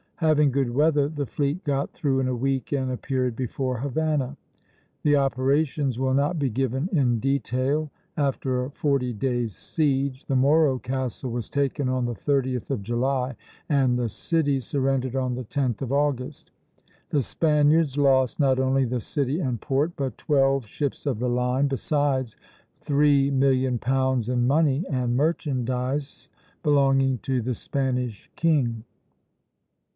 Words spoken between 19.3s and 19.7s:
and